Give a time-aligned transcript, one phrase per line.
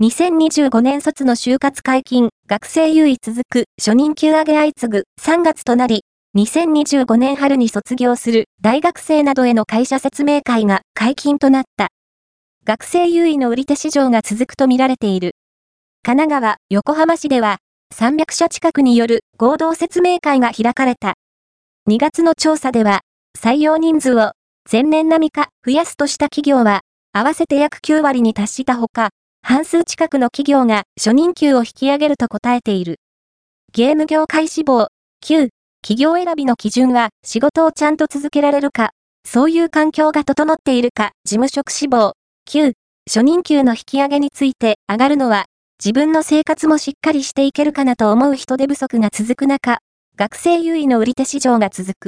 [0.00, 6.02] 2025年卒の就活解禁、学生優位続く、初任給上げ相次ぐ、3月となり、
[6.36, 11.88] 2025年春に卒業する大学生などへの会社説明会が解禁となった。
[12.64, 15.32] 学生優位の売り手市場が続くとみられている。
[16.04, 17.56] 神奈川、横浜市では、
[17.92, 21.14] 300社近くによる合同説明会が開かれた。
[21.90, 23.00] 2月の調査では、
[23.36, 24.30] 採用人数を
[24.70, 29.10] 前年並みか増やすとした企業は、合わせて約9割に達したほか、
[29.42, 33.00] 半数近くの企業が初任給を引き上げると答えている。
[33.72, 34.88] ゲーム業界志望、
[35.24, 35.48] 9、
[35.82, 38.90] 企業選びの基準は仕事をちゃんと続けられるか、
[39.24, 42.12] そういう環境が整っているか、事務職志望、
[42.48, 42.72] 9、
[43.08, 45.46] 初任給の引き上げについて上がるのは、
[45.82, 49.78] 自分の生活もしっかりしていけるかなと思う人手不足が続く中、
[50.16, 52.06] 学生優位の売り手市場が続く。